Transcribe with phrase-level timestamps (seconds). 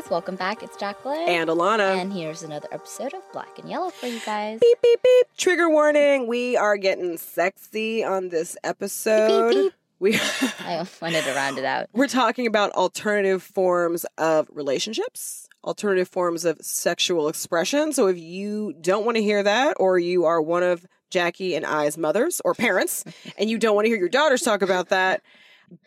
[0.00, 0.62] guys, welcome back.
[0.62, 1.28] It's Jacklyn.
[1.28, 2.00] And Alana.
[2.00, 4.58] And here's another episode of Black and Yellow for you guys.
[4.60, 5.26] beep, beep, beep.
[5.36, 6.26] Trigger warning.
[6.26, 9.50] We are getting sexy on this episode.
[9.50, 9.72] beep.
[9.98, 10.18] We
[10.60, 11.90] I wanted to round it out.
[11.92, 17.92] we're talking about alternative forms of relationships, alternative forms of sexual expression.
[17.92, 21.66] So if you don't want to hear that, or you are one of Jackie and
[21.66, 23.04] I's mothers or parents,
[23.38, 25.20] and you don't want to hear your daughters talk about that,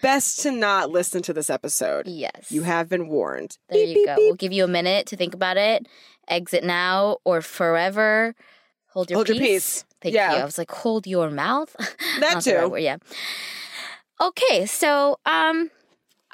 [0.02, 2.08] best to not listen to this episode.
[2.08, 2.52] Yes.
[2.52, 3.58] You have been warned.
[3.70, 4.16] There Beep, you beep, go.
[4.16, 4.26] beep.
[4.26, 5.88] We'll give you a minute to think about it.
[6.28, 8.36] Exit now or forever.
[8.90, 9.84] Hold your Hold your peace.
[9.84, 9.86] peace.
[10.02, 10.34] Thank Yeah.
[10.36, 10.40] you.
[10.40, 11.76] I was like, hold your mouth.
[12.20, 12.70] That right too.
[12.70, 12.98] word, yeah.
[14.22, 15.70] Okay, so um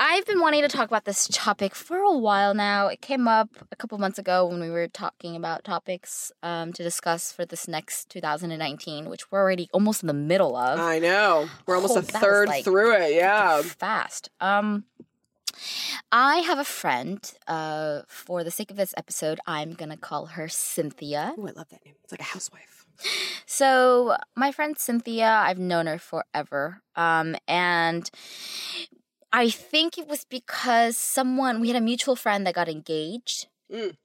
[0.02, 2.88] I've been wanting to talk about this topic for a while now.
[2.88, 6.84] It came up a couple months ago when we were talking about topics um, to
[6.84, 10.80] discuss for this next 2019, which we're already almost in the middle of.
[10.80, 11.50] I know.
[11.68, 13.14] We're almost Oh, a third like- through it.
[13.16, 13.62] Yeah.
[13.62, 14.30] fast.
[14.40, 14.86] Um,
[16.14, 17.20] I have a friend.
[17.46, 21.34] Uh, for the sake of this episode, I'm gonna call her Cynthia.
[21.38, 21.96] Oh, I love that name.
[22.04, 22.86] It's like a housewife.
[23.46, 26.82] So my friend Cynthia, I've known her forever.
[26.96, 28.10] Um, and
[29.32, 33.48] I think it was because someone we had a mutual friend that got engaged.
[33.72, 33.96] Mm.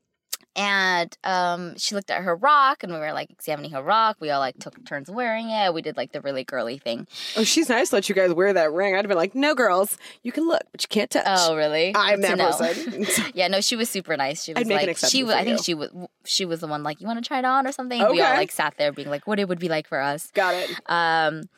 [0.56, 4.18] And um, she looked at her rock, and we were like examining her rock.
[4.20, 5.74] We all like took turns wearing it.
[5.74, 7.08] We did like the really girly thing.
[7.36, 7.90] Oh, she's nice.
[7.90, 8.94] to Let you guys wear that ring.
[8.94, 11.24] I'd have been like, no, girls, you can look, but you can't touch.
[11.26, 11.92] Oh, really?
[11.96, 12.56] I'm Good that know.
[12.56, 13.06] person.
[13.34, 14.44] yeah, no, she was super nice.
[14.44, 15.34] She was I'd make an like, exception she was.
[15.34, 15.90] I think she was.
[16.24, 17.98] She was the one like, you want to try it on or something.
[17.98, 20.30] We all like sat there being like, what it would be like for us.
[20.30, 20.70] Got it.
[20.86, 21.48] Um,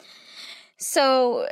[0.79, 1.47] so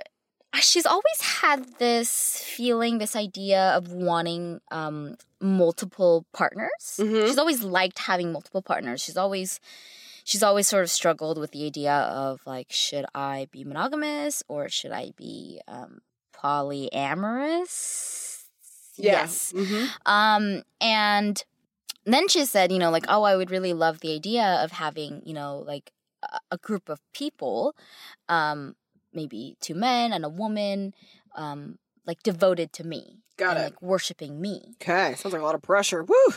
[0.61, 6.99] she's always had this feeling, this idea of wanting um multiple partners.
[6.99, 7.27] Mhm.
[7.27, 9.03] She's always liked having multiple partners.
[9.03, 9.61] She's always.
[10.27, 14.71] She's always sort of struggled with the idea of like, should I be monogamous or
[14.71, 16.01] should I be um,
[16.35, 18.45] polyamorous?
[18.97, 19.13] Yeah.
[19.13, 19.53] Yes.
[19.55, 19.89] Mhm.
[20.07, 21.45] Um, and
[22.07, 25.23] then she said, you know, like, oh, I would really love the idea of having,
[25.25, 25.91] you know, like
[26.23, 27.75] a, a group of people,
[28.29, 28.77] um,
[29.15, 30.95] maybe two men and a woman,
[31.37, 33.19] um, like devoted to me.
[33.37, 33.63] Got and, it.
[33.65, 34.75] Like worshiping me.
[34.83, 35.15] Okay.
[35.15, 36.03] Sounds like a lot of pressure.
[36.03, 36.35] Woo.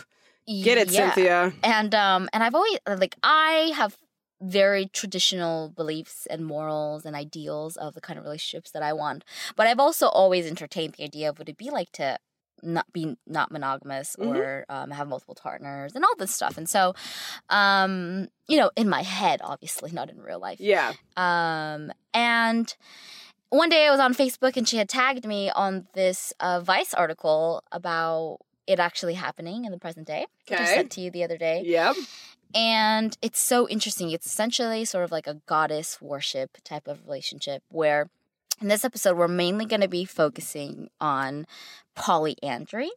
[0.47, 1.13] Get it, Yeah.
[1.13, 1.53] Cynthia.
[1.63, 3.97] And um, and I've always like I have
[4.41, 9.25] very traditional beliefs and morals and ideals of the kind of relationships that I want.
[9.55, 12.17] But I've also always entertained the idea of what it'd be like to
[12.63, 14.27] not be not monogamous Mhm.
[14.27, 16.57] or um, have multiple partners and all this stuff.
[16.57, 16.93] And so,
[17.49, 20.59] um, you know, in my head, obviously, not in real life.
[20.59, 20.93] Yeah.
[21.15, 22.73] Um, and
[23.49, 26.93] one day I was on Facebook and she had tagged me on this uh, Vice
[26.93, 30.25] article about it actually happening in the present day.
[30.49, 30.73] Which I Okay.
[30.75, 31.63] sent to you the other day.
[31.65, 31.95] Yep.
[32.55, 34.09] And it's so interesting.
[34.11, 38.09] It's essentially sort of like a goddess worship type of relationship where
[38.61, 41.45] in this episode we're mainly going to be focusing on
[41.95, 42.89] polyandry.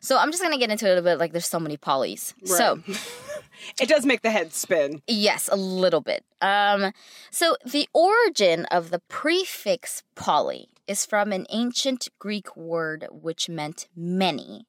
[0.00, 1.76] So I'm just going to get into it a little bit like there's so many
[1.76, 2.34] polys.
[2.44, 2.80] So,
[3.80, 5.02] it does make the head spin.
[5.06, 6.24] Yes, a little bit.
[6.40, 6.92] Um,
[7.30, 13.88] so the origin of the prefix poly is from an ancient Greek word which meant
[13.94, 14.66] many.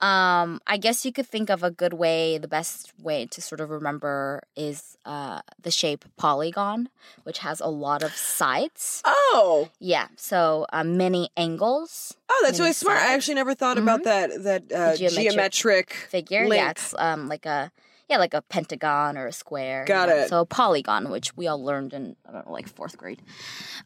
[0.00, 3.60] Um, I guess you could think of a good way, the best way to sort
[3.60, 6.88] of remember is uh, the shape polygon,
[7.22, 9.02] which has a lot of sides.
[9.04, 9.70] Oh.
[9.78, 12.14] Yeah, so uh, many angles.
[12.28, 12.98] Oh, that's really smart.
[12.98, 16.48] I actually never thought about that that uh, geometric geometric, figure.
[16.48, 16.60] link.
[16.60, 17.70] Yeah, it's um like a
[18.10, 19.84] yeah, like a pentagon or a square.
[19.86, 20.28] Got you know, it.
[20.28, 23.22] So a polygon, which we all learned in I don't know, like fourth grade.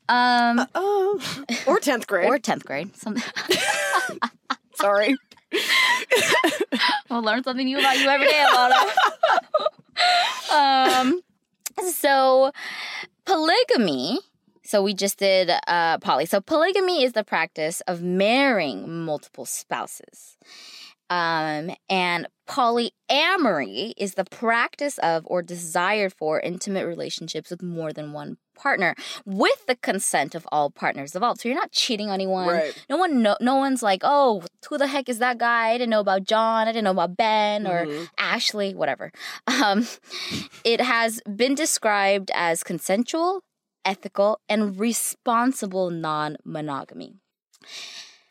[0.09, 1.21] Um Oh.
[1.67, 2.29] Or 10th grade.
[2.29, 2.97] or tenth grade.
[2.97, 3.23] Something
[4.75, 5.17] Sorry.
[7.10, 8.92] we'll learn something new about you every day, Alana.
[10.53, 11.20] um
[11.92, 12.53] so
[13.25, 14.19] polygamy
[14.69, 16.26] so we just did uh, poly.
[16.26, 20.36] So polygamy is the practice of marrying multiple spouses.
[21.11, 28.13] Um, and polyamory is the practice of or desire for intimate relationships with more than
[28.13, 28.95] one partner
[29.25, 31.41] with the consent of all partners involved.
[31.41, 32.49] So you're not cheating on anyone.
[32.49, 32.84] Right.
[32.91, 35.69] No one no, no one's like, "Oh, who the heck is that guy?
[35.71, 36.66] I didn't know about John.
[36.69, 38.09] I didn't know about Ben or Mhm.
[38.19, 39.13] Ashley, whatever."
[39.47, 39.87] Um,
[40.65, 43.43] it has been described as consensual,
[43.84, 47.15] ethical, and responsible non-monogamy.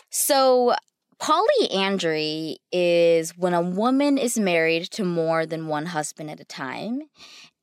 [0.09, 0.73] So,
[1.19, 7.01] polyandry is when a woman is married to more than one husband at a time,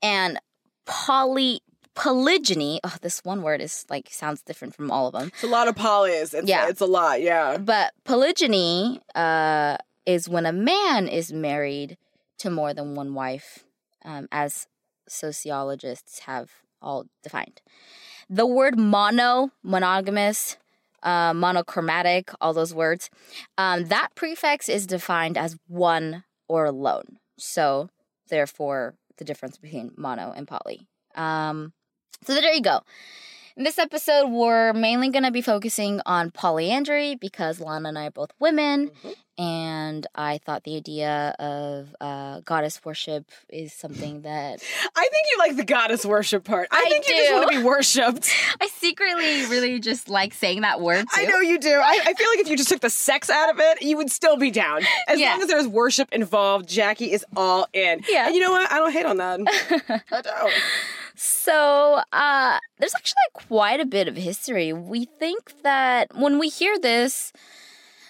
[0.02, 0.38] and
[0.86, 1.60] poly
[1.94, 2.80] polygyny.
[2.84, 5.28] Oh, this one word is like sounds different from all of them.
[5.28, 6.34] It's a lot of polys.
[6.34, 6.68] It's, Yeah.
[6.68, 7.20] It's a lot.
[7.20, 7.56] Yeah.
[7.58, 9.76] But polygyny uh,
[10.06, 11.96] is when a man is married
[12.38, 13.64] to more than one wife,
[14.04, 14.66] um, as
[15.08, 16.50] sociologists have
[16.82, 17.62] all defined.
[18.28, 20.56] The word mono, monogamous,
[21.04, 23.10] uh, monochromatic, all those words.
[23.56, 27.18] Um, that prefix is defined as one or alone.
[27.38, 27.88] So,
[28.28, 30.88] therefore, the difference between mono and poly.
[31.14, 31.72] Um,
[32.24, 32.80] so, there you go.
[33.56, 38.06] In this episode, we're mainly going to be focusing on polyandry because Lana and I
[38.06, 39.10] are both women, Mm-hmm.
[39.38, 44.62] And I thought the idea of uh, goddess worship is something that
[44.96, 46.68] I think you like the goddess worship part.
[46.70, 48.30] I, I think you just want to be worshipped.
[48.60, 51.20] I secretly really just like saying that word too.
[51.22, 51.72] I know you do.
[51.74, 54.10] I, I feel like if you just took the sex out of it, you would
[54.10, 54.82] still be down.
[55.08, 55.30] As Yeah.
[55.32, 58.02] long as there's worship involved, Jackie is all in.
[58.08, 58.26] Yeah.
[58.26, 58.70] And you know what?
[58.70, 60.02] I don't hate on that.
[60.12, 60.52] I don't.
[61.16, 64.72] So, uh, there's actually quite a bit of history.
[64.72, 67.32] We think that when we hear this,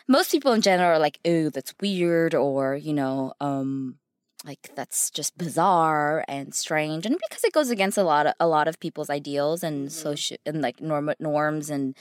[0.08, 3.98] most people in general are like, "Ooh, that's weird," or you know, um,
[4.44, 8.46] like that's just bizarre and strange, and because it goes against a lot of a
[8.46, 9.92] lot of people's ideals and Mhm.
[9.92, 11.96] social and like norm norms and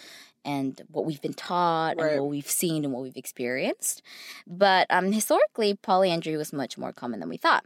[0.46, 2.12] and what we've been taught Right.
[2.14, 4.02] and what we've seen and what we've experienced.
[4.46, 7.64] But um, historically, polyandry was much more common than we thought.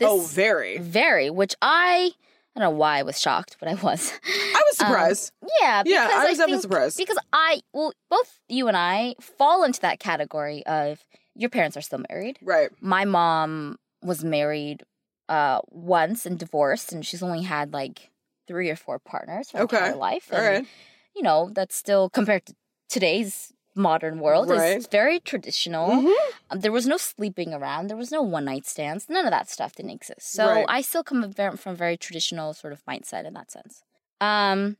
[0.00, 0.78] This, oh, very.
[0.78, 2.12] very, which I
[2.58, 4.12] I don't know why I was shocked, but I was.
[4.26, 5.32] I was Um, surprised.
[5.60, 6.96] yeah, yeah, I was definitely think- surprised.
[6.98, 11.80] because I well, both you and I fall into that category of your parents are
[11.82, 12.38] still married.
[12.42, 12.70] right.
[12.80, 14.82] My mom was married
[15.28, 18.10] uh once and divorced, and she's only had like
[18.48, 20.28] three or four partners for her entire life.
[20.32, 20.66] All and, right.
[21.14, 22.54] You know, that's still compared to
[22.88, 24.76] today's modern world Right.
[24.76, 25.88] is very traditional.
[25.90, 26.14] Mhm.
[26.50, 27.86] Um, there was no sleeping around.
[27.88, 29.08] There was no one night stands.
[29.08, 30.30] None of that stuff didn't exist.
[30.32, 30.66] So Right.
[30.68, 33.82] I still come from a very traditional sort of mindset in that sense.
[34.20, 34.76] Um,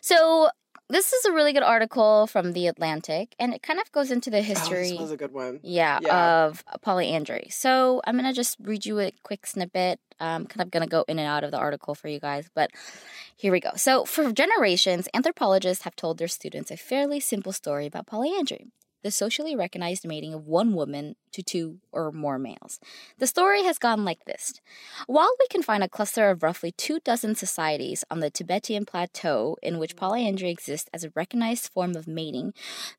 [0.00, 0.50] so
[0.88, 4.30] this is a really good article from the Atlantic, and it kind of goes into
[4.30, 4.90] the Oh, history.
[4.90, 5.60] this was a good one.
[5.62, 6.44] yeah, Yeah.
[6.46, 7.48] of polyandry.
[7.50, 10.00] So I'm gonna just read you a quick snippet.
[10.20, 12.48] Um, I'm kind of gonna go in and out of the article for you guys,
[12.54, 12.70] but
[13.36, 13.70] here we go.
[13.76, 18.66] So for generations, anthropologists have told their students a fairly simple story about polyandry.
[19.04, 22.80] The socially recognized mating of one woman to two or more males.
[23.18, 24.60] The story has gone like this.
[25.06, 29.56] While we can find a cluster of roughly two dozen societies on the Tibetan plateau
[29.62, 32.52] in which polyandry exists as a recognized form of mating,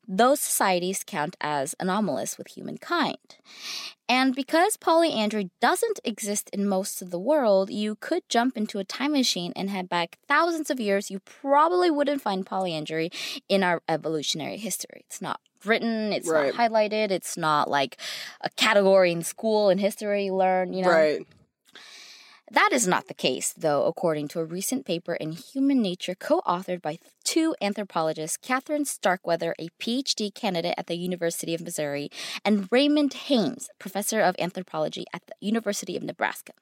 [0.06, 3.18] those societies count as anomalous with humankind.
[4.08, 8.84] And because polyandry doesn't exist in most of the world, you could jump into a
[8.84, 11.12] time machine and head back thousands of years.
[11.12, 13.10] You probably wouldn't find polyandry
[13.48, 15.04] in our evolutionary history.
[15.06, 16.54] It's not written, it's Right.
[16.54, 17.98] not highlighted, it's not like
[18.40, 20.90] a category in school in history you learn, you know.
[20.90, 21.26] Right.
[22.52, 26.40] That is not the case, though, according to a recent paper in Human Nature co
[26.40, 32.10] authored by two anthropologists, Catherine Starkweather, a PhD candidate at the University of Missouri,
[32.44, 36.52] and Raymond Hames, professor of anthropology at the University of Nebraska.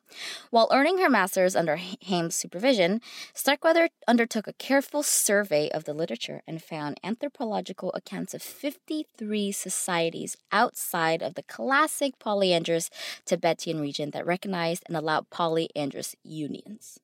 [0.51, 3.01] While earning her master's under Hames' supervision,
[3.33, 10.37] Starkweather undertook a careful survey of the literature and found anthropological accounts of 53 societies
[10.53, 12.91] outside of the classic polyandrous
[13.25, 15.31] Tibetan region that recognized and allowed
[15.79, 17.01] polyandrous unions.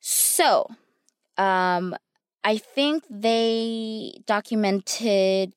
[0.00, 0.66] So,
[1.36, 1.96] um,
[2.44, 5.52] I think they documented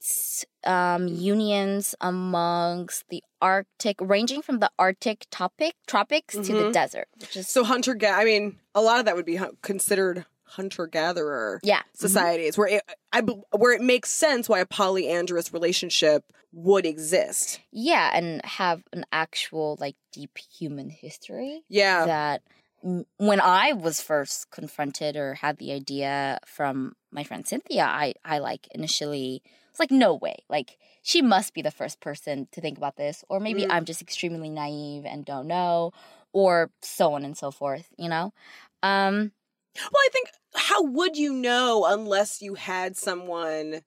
[0.63, 6.73] um, unions amongst the Arctic, ranging from the Arctic topic tropics to the Mhm.
[6.73, 10.87] desert, which is So hunter I mean, a lot of that would be considered hunter
[10.87, 16.85] gatherer yeah, societies where it I where it makes sense why a polyandrous relationship would
[16.85, 17.59] exist.
[17.71, 21.63] yeah, and have an actual like deep human history.
[21.69, 22.05] Yeah.
[22.05, 22.41] that
[22.83, 28.15] m- when I was first confronted or had the idea from my friend Cynthia, I,
[28.25, 30.37] I like initially was like, no way.
[30.49, 33.23] Like, she must be the first person to think about this.
[33.29, 33.67] Or maybe Mm.
[33.69, 35.91] I'm just extremely naive and don't know,
[36.33, 38.33] or so on and so forth, you know?
[38.81, 39.31] Um,
[39.75, 43.81] Well, I think how would you know unless you had someone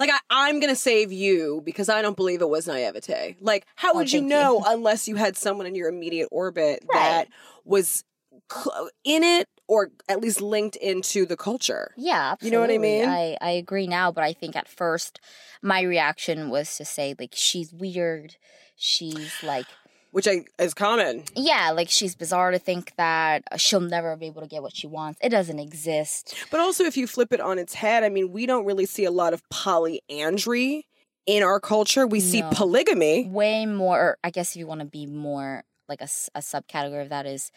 [0.00, 3.36] like I, I'm gonna save you because I don't believe it was naivete.
[3.40, 4.36] Like, how Oh, would you thank you.
[4.38, 7.00] know unless you had someone in your immediate orbit Right.
[7.00, 7.28] that
[7.64, 8.02] was
[8.52, 11.92] cl- in it or at least linked into the culture?
[11.96, 13.08] yeah, You know what I mean?
[13.08, 15.20] I, I agree now, but I think at first
[15.62, 18.36] my reaction was to say, like, she's weird.
[18.76, 19.66] She's like,
[20.16, 21.24] Which I is common.
[21.34, 24.86] yeah, like she's bizarre to think that she'll never be able to get what she
[24.86, 25.18] wants.
[25.22, 26.34] It doesn't exist.
[26.50, 29.04] But also, if you flip it on its head, I mean, we don't really see
[29.04, 30.86] a lot of polyandry
[31.26, 32.06] in our culture.
[32.06, 33.28] We see polygamy.
[33.28, 37.10] Way more, or I guess if you want to be more like a subcategory of
[37.10, 37.52] that is,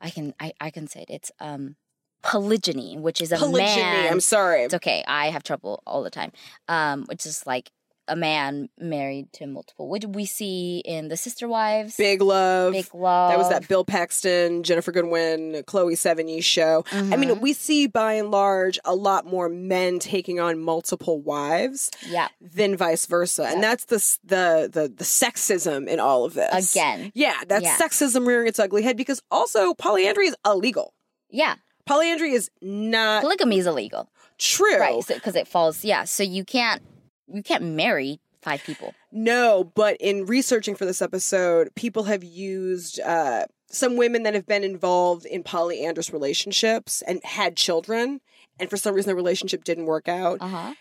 [0.00, 1.10] I can I, I can say it.
[1.10, 1.76] It's um
[2.22, 3.82] polygyny, which is a Polygyny.
[3.82, 4.12] man.
[4.12, 4.62] I'm sorry.
[4.62, 5.04] It's okay.
[5.06, 6.32] I have trouble all the time.
[6.66, 7.70] Um, which is like
[8.10, 12.72] a man married to multiple, which we see in the Sister Wives, Big Love.
[12.72, 13.30] Big Love.
[13.30, 16.84] That was that Bill Paxton, Ginnifer Goodwin, Chloe Sevigny show.
[16.92, 17.20] I Mm-hmm.
[17.20, 22.28] mean, we see by and large a lot more men taking on multiple wives Yeah,
[22.40, 26.74] than vice versa, and that's the the the the sexism in all of this.
[26.74, 27.12] again.
[27.14, 27.76] yeah, that's Yeah.
[27.78, 30.92] sexism rearing its ugly head because also polyandry is illegal.
[31.30, 31.54] Yeah,
[31.86, 34.78] Polyandry is not polygamy is illegal, true.
[34.78, 35.04] right?
[35.06, 35.84] Because it falls.
[35.84, 36.82] Yeah, so you can't
[37.32, 38.94] you can't marry five people.
[39.12, 44.46] No, but in researching for this episode, people have used uh, some women that have
[44.46, 48.20] been involved in polyandrous relationships and had children,
[48.58, 50.38] and for some reason the relationship didn't work out.
[50.40, 50.74] Uh huh.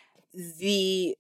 [0.60, 1.16] The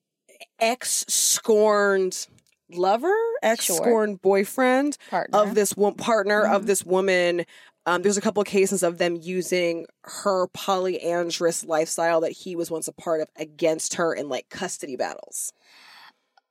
[0.59, 2.27] ex scorned
[2.71, 5.39] lover, ex scorned boyfriend Partner.
[5.39, 7.45] of this one partner of this woman.
[7.85, 12.69] Um, there's a couple of cases of them using her polyandrous lifestyle that he was
[12.69, 15.53] once a part of against her in like custody battles.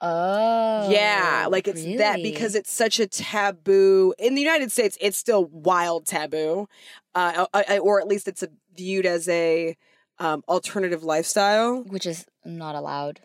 [0.00, 4.96] Oh, Yeah, like it's that because it's such a taboo in the United States.
[5.00, 6.68] It's still wild taboo,
[7.14, 8.44] uh, uh, uh, or at least it's
[8.76, 9.76] viewed as a
[10.20, 11.82] um, alternative lifestyle.
[11.82, 13.20] which is not allowed.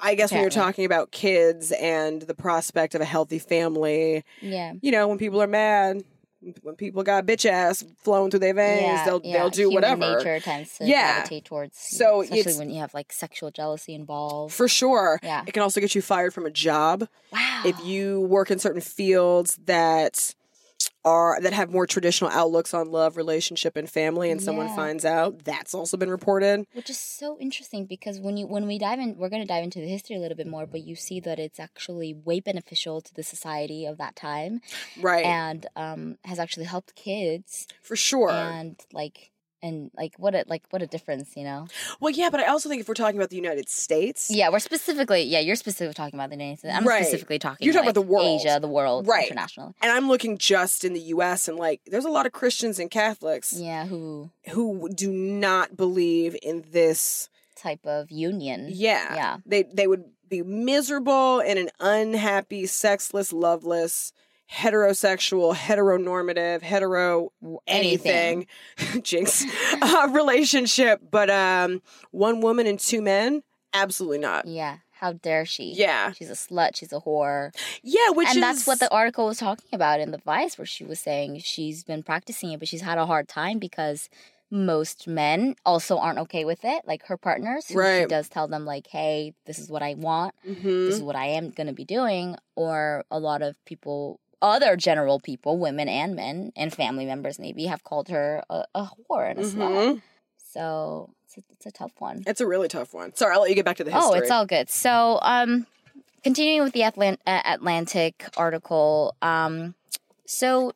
[0.00, 4.74] I guess when you're talking about kids and the prospect of a healthy family, Yeah.
[4.80, 6.04] you know, when people are mad,
[6.62, 9.32] when people got bitch ass flowing through their veins, yeah, they'll yeah.
[9.38, 10.18] they'll do Human whatever.
[10.18, 11.14] Nature tends to Yeah.
[11.14, 11.78] gravitate towards.
[11.78, 14.54] So especially when you have like sexual jealousy involved.
[14.54, 15.18] For sure.
[15.22, 15.42] Yeah.
[15.46, 17.08] It can also get you fired from a job.
[17.32, 17.62] wow.
[17.64, 20.34] if you work in certain fields that
[21.08, 25.44] are that have more traditional outlooks on love, relationship, and family, and someone finds out,
[25.44, 26.56] that's also been reported.
[26.78, 29.64] which is so interesting because when you when we dive in we're going to dive
[29.68, 33.00] into the history a little bit more but you see that it's actually way beneficial
[33.00, 34.60] to the society of that time
[35.08, 35.24] Right.
[35.24, 38.30] and um has actually helped kids For sure.
[38.32, 39.30] and like
[39.62, 41.66] and like what a like what a difference you know
[42.00, 44.58] well, yeah, but I also think if we're talking about the United States, yeah we're
[44.60, 47.04] specifically yeah you're specifically talking about the United States i'm Right.
[47.04, 48.40] specifically talking You're talking like, about the world.
[48.40, 49.26] asia the world Right.
[49.28, 52.78] international and I'm looking just in the US, and like, there's a lot of Christians
[52.78, 57.28] and Catholics yeah who who do not believe in this.
[57.56, 59.14] type of union Yeah.
[59.14, 64.12] yeah They, they would be miserable in an unhappy, sexless, loveless,
[64.52, 67.32] heterosexual, heteronormative, hetero
[67.66, 68.46] anything,
[69.02, 69.44] jinx,
[69.82, 71.00] uh, relationship.
[71.10, 73.42] But um, one woman and two men,
[73.74, 74.46] absolutely not.
[74.46, 78.42] yeah how dare she Yeah, she's a slut she's a whore yeah, which and is
[78.42, 81.84] that's what the article was talking about in the Vice, where she was saying she's
[81.84, 84.10] been practicing it, but she's had a hard time because
[84.50, 86.82] most men also aren't okay with it.
[86.84, 90.34] Like her partners, who she does tell them like, "Hey, this is what I want.
[90.44, 90.62] Mhm.
[90.88, 94.76] This is what I am going to be doing." Or a lot of people, other
[94.76, 99.30] general people, women and men, and family members maybe have called her a, a whore
[99.30, 99.94] and a slut.
[99.96, 100.02] Mhm.
[100.52, 102.22] So it's a, it's a tough one.
[102.26, 103.14] It's a really tough one.
[103.14, 104.10] Sorry, I'll let you get back to the history.
[104.10, 104.70] Oh, it's all good.
[104.70, 105.66] So, um,
[106.24, 109.74] continuing with the Atlant- uh, Atlantic article, um,
[110.26, 110.72] so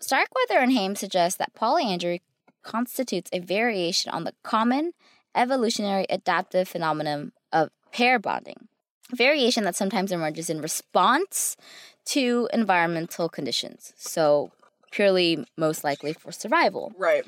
[0.00, 2.22] Starkweather and Hames suggest that polyandry
[2.62, 4.92] constitutes a variation on the common
[5.34, 8.68] evolutionary adaptive phenomenon of pair bonding,
[9.12, 11.56] a variation that sometimes emerges in response
[12.06, 13.92] to environmental conditions.
[13.96, 14.50] So,
[14.90, 16.92] purely most likely for survival.
[16.98, 17.24] right.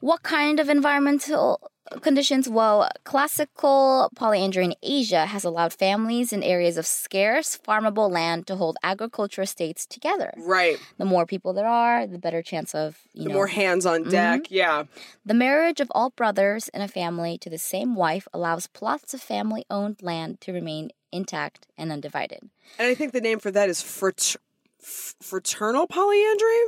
[0.00, 2.48] What kind of environmental conditions?
[2.48, 8.54] Well, classical polyandry in Asia has allowed families in areas of scarce farmable land to
[8.54, 10.32] hold agriculture estates together.
[10.38, 10.78] Right.
[10.98, 14.02] The more people there are, the better chance of, you The know, more hands on
[14.02, 14.10] mm-hmm.
[14.10, 14.40] deck.
[14.50, 14.84] Yeah.
[15.26, 19.20] the marriage of all brothers in a family to the same wife allows plots of
[19.20, 22.40] family owned land to remain intact and undivided.
[22.78, 24.40] And I think the name for that is frater-
[24.80, 26.60] fraternal polyandry.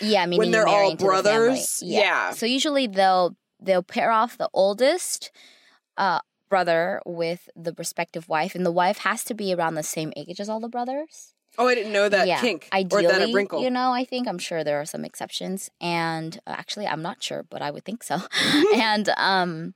[0.00, 1.82] Yeah, meaning when they're all to the brothers?
[1.84, 2.32] Yeah.
[2.32, 5.30] So usually they'll they'll pair off the oldest
[5.96, 10.12] uh, brother with the respective wife, and the wife has to be around the same
[10.16, 11.34] age as all the brothers.
[11.56, 13.62] Oh, I didn't know that yeah, kink ideally, or that a wrinkle.
[13.62, 17.22] you know, I think I'm sure there are some exceptions, and uh, actually, I'm not
[17.22, 18.18] sure, but I would think so.
[18.74, 19.74] and um,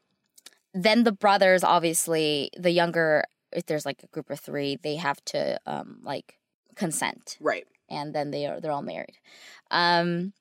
[0.75, 5.24] then the brothers, obviously, the younger, if there's like a group of three, they have
[5.26, 6.38] to um, like
[6.74, 7.66] consent right.
[7.90, 9.18] and then they are they're all married.
[9.70, 10.32] Um,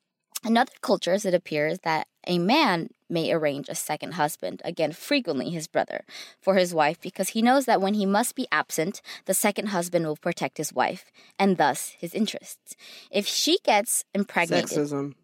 [0.44, 5.50] in other cultures, it appears that a man may arrange a second husband, again, frequently
[5.50, 6.04] his brother,
[6.40, 10.06] for his wife because he knows that when he must be absent, the second husband
[10.06, 12.76] will protect his wife and thus his interests.
[13.10, 15.14] If she gets impregnated, Sexism.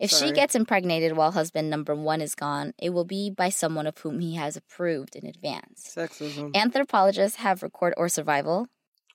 [0.00, 3.86] If she gets impregnated while husband number one is gone, it will be by someone
[3.86, 5.92] of whom he has approved in advance.
[5.96, 6.54] Sexism.
[6.56, 8.68] Anthropologists have recorded or survival.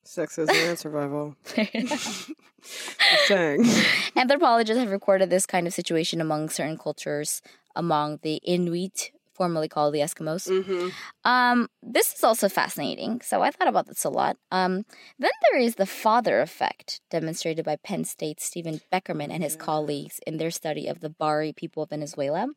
[0.05, 1.35] Sexism and survival.
[3.25, 3.65] Saying.
[4.15, 7.41] Anthropologists have recorded this kind of situation among certain cultures,
[7.75, 10.49] among the Inuit formerly called the Eskimos.
[10.49, 10.89] Mm-hmm.
[11.23, 13.21] Um, this is also fascinating.
[13.21, 14.37] So I thought about this a lot.
[14.51, 14.83] Um,
[15.19, 20.19] then there is the father effect demonstrated by Penn State's Stephen Beckerman and his colleagues
[20.25, 22.47] in their study of the Bari people of Venezuela.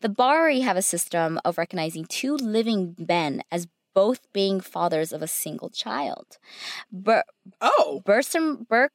[0.00, 5.22] The Bari have a system of recognizing two living men as both being fathers of
[5.22, 6.38] a single child.
[6.92, 7.24] Ber-
[7.60, 8.90] Oh, Berser, Ber-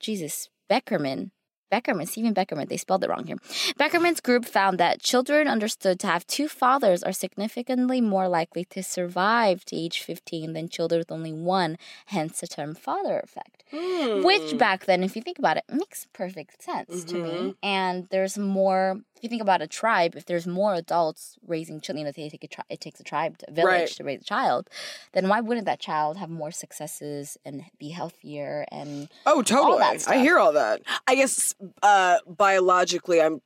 [0.00, 1.30] Jesus Beckerman.
[1.72, 3.36] Beckerman, Stephen Beckerman, they spelled it wrong here.
[3.80, 8.82] Beckerman's group found that children understood to have two fathers are significantly more likely to
[8.82, 13.64] survive to age 15 than children with only one, hence the term father effect.
[13.70, 14.22] Hmm.
[14.22, 17.54] Which back then, if you think about it, makes perfect sense to me.
[17.62, 22.04] And there's more, if you think about a tribe, if there's more adults raising children,
[22.16, 23.88] they take a tri- it takes a tribe, to, a village Right.
[23.88, 24.68] to raise a child,
[25.12, 29.80] then why wouldn't that child have more successes and be healthier and Oh, totally.
[30.08, 30.82] I hear all that.
[31.06, 33.40] I guess uh, biologically, I'm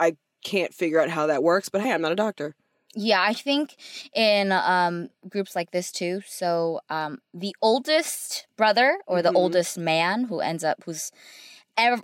[0.00, 1.68] I can't figure out how that works.
[1.68, 2.56] But hey, I'm not a doctor.
[2.96, 3.76] Yeah, I think
[4.12, 6.20] in um, groups like this too.
[6.26, 9.36] So um, the oldest brother or the Mhm.
[9.36, 11.12] oldest man who ends up who's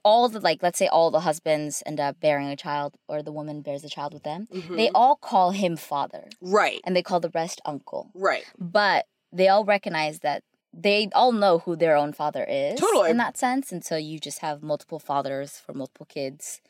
[0.04, 3.32] all the like let's say all the husbands end up bearing a child or the
[3.32, 4.48] woman bears a child with them.
[4.70, 6.80] They all call him father Right.
[6.84, 8.10] and they call the rest uncle.
[8.14, 8.44] Right.
[8.58, 13.10] But they all recognize that they all know who their own father is Totally.
[13.10, 16.60] in that sense and so you just have multiple fathers for multiple kids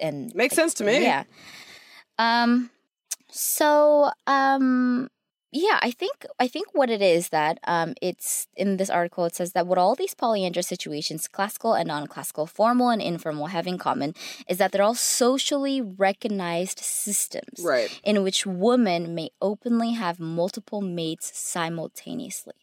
[0.00, 1.02] and Makes sense to me.
[1.02, 1.24] yeah.
[2.18, 2.70] Um
[3.30, 5.08] so um
[5.50, 9.34] yeah, I think I think what it is that um it's in this article it
[9.34, 13.78] says that what all these polyandrous situations, classical and non-classical, formal and informal have in
[13.78, 14.14] common
[14.48, 17.88] is that they're all socially recognized systems Right.
[18.04, 22.54] in which women may openly have multiple mates simultaneously.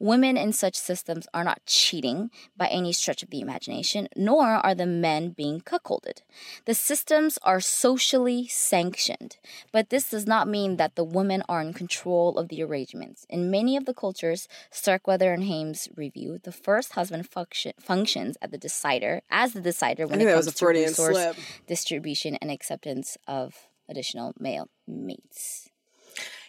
[0.00, 4.74] Women in such systems are not cheating by any stretch of the imagination, nor are
[4.74, 6.22] the men being cuckolded.
[6.64, 9.36] The systems are socially sanctioned,
[9.70, 13.26] but this does not mean that the women are in control of the arrangements.
[13.28, 18.50] In many of the cultures, Starkweather and Hames review, the first husband function, functions at
[18.50, 21.36] the decider as the decider when it comes was a to resource slip.
[21.66, 23.54] distribution and acceptance of
[23.88, 25.68] additional male mates.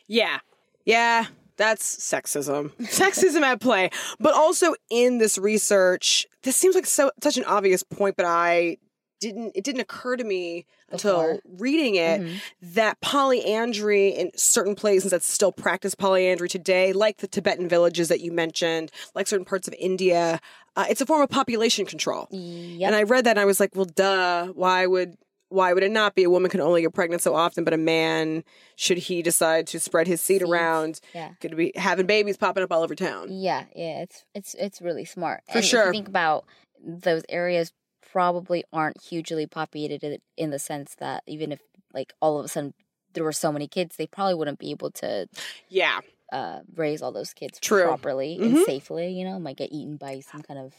[0.08, 0.40] Yeah.
[0.86, 1.26] Yeah.
[1.58, 2.72] That's sexism.
[2.82, 3.90] sexism at play.
[4.20, 8.78] But also in this research, this seems like so such an obvious point, but I
[9.24, 12.36] didn't it didn't occur to me until reading it Mhm.
[12.62, 18.22] that polyandry in certain places that still practice polyandry today, like the Tibetan villages that
[18.22, 20.40] you mentioned, like certain parts of India,
[20.76, 22.28] uh, it's a form of population control.
[22.32, 22.88] Yep.
[22.88, 24.48] And I read that and I was like, well, duh.
[24.48, 25.18] Why would
[25.50, 26.24] why would it not be?
[26.24, 28.44] A woman can only get pregnant so often, but a man,
[28.76, 30.50] should he decide to spread his seed Seeds.
[30.52, 31.30] around, yeah.
[31.42, 33.28] could be having babies popping up all over town.
[33.30, 35.44] Yeah, yeah, it's it's it's really smart.
[35.52, 35.86] For and sure.
[35.88, 36.46] you think about
[36.84, 37.72] those areas
[38.14, 41.62] probably aren't hugely populated in- the sense that even if
[41.94, 42.74] like all of a sudden
[43.14, 45.28] there were so many kids, they probably wouldn't be able to
[45.70, 46.00] Yeah.
[46.34, 47.84] Uh, raise all those kids True.
[47.84, 48.46] properly Mhm.
[48.46, 49.10] and safely.
[49.14, 50.74] You know, might get eaten by some kind of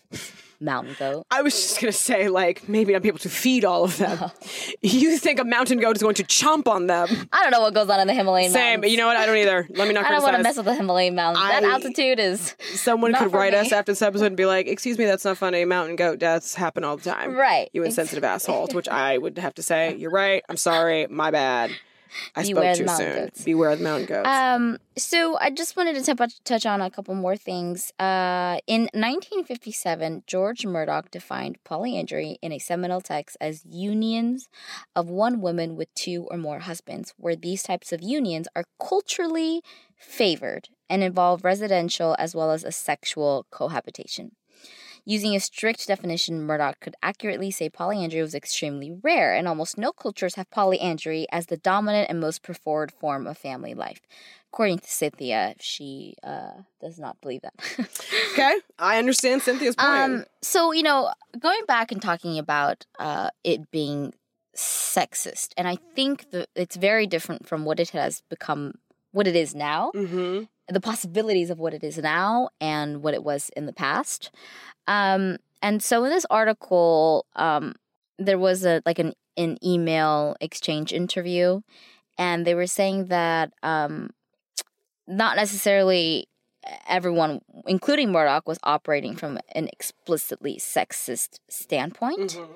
[0.61, 1.25] mountain goat.
[1.31, 4.31] I was just gonna say, like, maybe not be able to feed all of them.
[4.83, 7.09] You think a mountain goat is going to chomp on them?
[7.33, 8.81] I don't know what goes on in the Himalayan Same, mountains.
[8.83, 9.17] but you know what?
[9.17, 9.67] I don't either.
[9.71, 11.45] Let me not I don't want to mess with the Himalayan mountains.
[11.49, 13.59] that altitude is Someone could write me.
[13.61, 15.65] us after this episode and be like, "Excuse me, that's not funny.
[15.65, 17.71] Mountain goat deaths happen all the time." right.
[17.73, 18.67] You insensitive asshole.
[18.69, 20.43] To which I would have to say, "You're right.
[20.49, 21.07] I'm sorry.
[21.07, 21.71] My bad.
[22.35, 23.25] I Beware spoke the too mountain soon.
[23.25, 23.45] goats.
[23.45, 26.91] Beware of the mountain goats." Um, so I just wanted to touch touch on a
[26.91, 27.93] couple more things.
[27.99, 34.49] Uh, in 1957, George Murdock defined polyandry in a seminal text as unions
[34.95, 39.63] of one woman with two or more husbands, where these types of unions are culturally
[39.97, 44.33] favored and involve residential as well as a sexual cohabitation.
[45.07, 49.93] Using a strict definition, Murdock could accurately say polyandry was extremely rare, and almost no
[49.93, 54.01] cultures have polyandry as the dominant and most preferred form of family life.
[54.53, 57.55] According to Cynthia, she uh, does not believe that.
[58.33, 59.89] okay, I understand Cynthia's point.
[59.89, 64.15] um, so, you know, going back and talking about uh, it being
[64.57, 68.75] sexist, and I think that it's very different from what it has become,
[69.15, 70.43] what it is now mm-hmm.
[70.69, 74.31] the possibilities of what it is now and what it was in the past.
[74.87, 77.75] Um, and so in this article, um,
[78.19, 81.61] there was a like an an email exchange interview,
[82.19, 84.11] and they were saying that um,
[85.07, 86.27] not necessarily
[86.89, 92.33] everyone, including Murdock, was operating from an explicitly sexist standpoint.
[92.33, 92.53] Mm-hmm.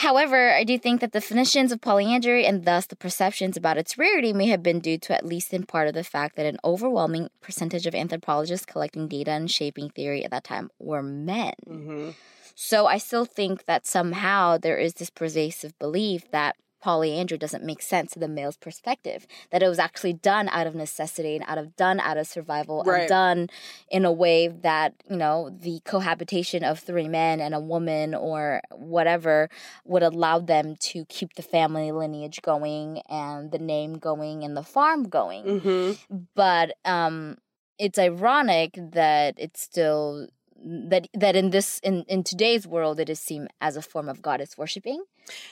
[0.00, 3.98] However, I do think that the definitions of polyandry and thus the perceptions about its
[3.98, 6.56] rarity may have been due to at least in part of the fact that an
[6.64, 11.52] overwhelming percentage of anthropologists collecting data and shaping theory at that time were men.
[11.68, 12.10] Mm-hmm.
[12.54, 17.82] So I still think that somehow there is this pervasive belief that polyandry doesn't make
[17.82, 19.26] sense to the male's perspective.
[19.50, 22.82] That it was actually done out of necessity and out of done out of survival
[22.86, 23.00] Right.
[23.02, 23.50] and done
[23.90, 28.60] in a way that, you know, the cohabitation of three men and a woman or
[28.72, 29.48] whatever
[29.84, 34.62] would allow them to keep the family lineage going and the name going and the
[34.62, 35.92] farm going hmm
[36.34, 37.36] but um
[37.78, 40.28] it's ironic that it's still
[40.62, 44.20] that that in this in in today's world it is seen as a form of
[44.22, 45.02] goddess worshiping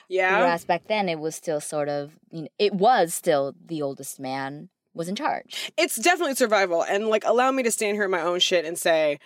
[0.09, 0.38] Yeah.
[0.40, 4.21] whereas back then it was still sort of you know, it was still the oldest
[4.21, 6.83] man was in charge It's definitely survival.
[6.83, 9.18] And like, allow me to stand here in my own shit and say,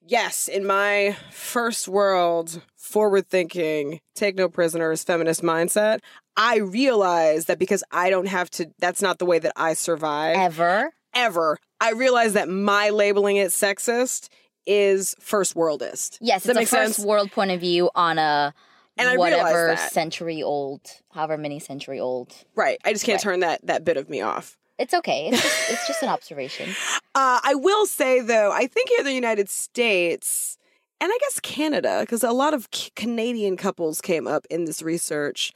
[0.00, 5.98] yes, in my first world, forward thinking, take no prisoners, feminist mindset,
[6.36, 10.36] I realize that because I don't have to, that's not the way that I survive
[10.36, 11.58] ever ever.
[11.80, 14.28] I realize that my labeling it sexist
[14.66, 16.18] is first worldist.
[16.20, 17.06] yes Does it's a first sense?
[17.06, 18.52] world point of view on a
[18.98, 20.80] And whatever century old
[21.12, 22.78] however many century old Right.
[22.84, 23.22] I just can't Right.
[23.32, 24.56] turn that that bit of me off.
[24.78, 26.68] it's okay it's just, it's just an observation
[27.14, 30.56] Uh, I will say though, I think here in the United States,
[31.00, 35.52] and I guess Canada, because a lot of Canadian couples came up in this research,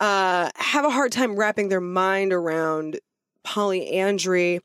[0.00, 2.98] uh, have a hard time wrapping their mind around
[3.46, 4.60] polyandry.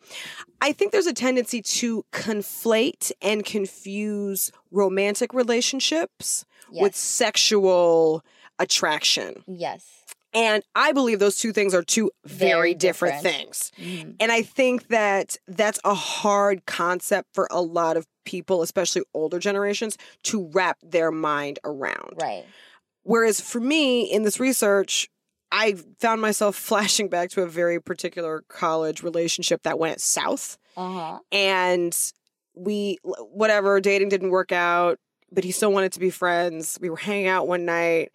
[0.62, 8.24] I think there's a tendency to conflate and confuse romantic relationships yes with sexual
[8.60, 9.44] attraction.
[9.48, 9.86] yes
[10.34, 13.38] And I believe those two things are two very, Very different, different.
[13.38, 13.72] things.
[13.78, 14.16] Mhm.
[14.22, 19.40] And I think that that's a hard concept for a lot of people, especially older
[19.40, 22.14] generations, to wrap their mind around.
[22.22, 22.46] right
[23.04, 25.10] Whereas for me, in this research,
[25.52, 30.58] I found myself flashing back to a very particular college relationship that went south.
[30.78, 31.98] uh-huh And
[32.54, 35.00] we, whatever, dating didn't work out,
[35.32, 36.78] but he still wanted to be friends.
[36.82, 38.12] We were hanging out one night,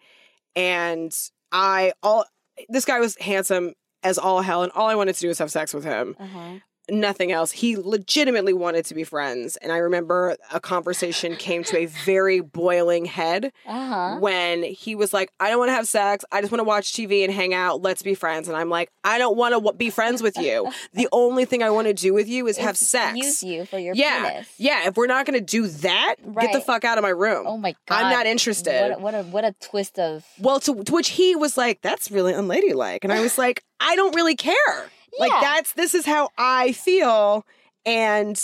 [0.55, 1.11] and
[1.51, 2.25] I, all,
[2.69, 3.73] this guy was handsome
[4.03, 6.59] as all hell, and all I wanted to do was have sex with him uh-huh
[6.89, 7.51] nothing else.
[7.51, 9.55] He legitimately wanted to be friends.
[9.57, 15.13] And I remember a conversation came to a very boiling head uh-huh when he was
[15.13, 16.23] like, I don't want to have sex.
[16.31, 17.81] I just want to watch TV and hang out.
[17.81, 18.47] Let's be friends.
[18.47, 20.71] And I'm like, I don't want to w- be friends with you.
[20.93, 23.17] The only thing I want to do with you is have sex.
[23.17, 24.29] use you for your yeah.
[24.29, 24.53] penis.
[24.57, 24.87] Yeah.
[24.87, 27.45] If we're not going to do that, get the fuck out of my room.
[27.47, 28.03] Oh my god.
[28.03, 28.97] I'm not interested.
[28.97, 31.81] What a, what a what a twist of Well, to, to which he was like,
[31.81, 34.89] "That's really unladylike," and I was like, "I don't really care.
[35.19, 37.45] Like that's this is how I feel."
[37.85, 38.41] And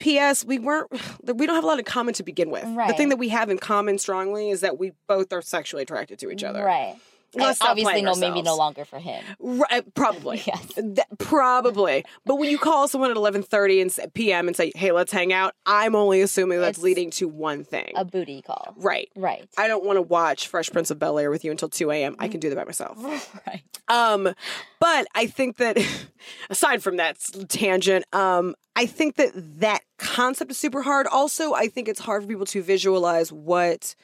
[0.00, 0.44] P.S.
[0.44, 0.90] We weren't.
[1.24, 2.64] We don't have a lot in common to begin with.
[2.88, 6.18] The thing that we have in common strongly is that we both are sexually attracted
[6.18, 6.64] to each other.
[6.64, 6.96] Right.
[7.34, 9.24] And obviously no maybe no longer for him.
[9.38, 10.42] Right, probably.
[10.46, 10.72] Yes.
[10.76, 12.04] That- probably.
[12.26, 14.48] But when you call someone at 11:30 and p.m.
[14.48, 17.92] and say, "Hey, let's hang out," I'm only assuming that's It's leading to one thing.
[17.96, 18.74] A booty call.
[18.76, 19.08] right.
[19.16, 19.48] Right.
[19.56, 22.16] I don't want to watch Fresh Prince of Bel Air with you until 2 a.m.
[22.18, 22.98] I can do that by myself.
[23.46, 23.62] right.
[23.88, 24.34] Um,
[24.80, 25.78] but I think that
[26.50, 27.16] aside from that
[27.48, 31.06] tangent, um, I think that that concept is super hard.
[31.06, 33.94] Also, I think it's hard for people to visualize what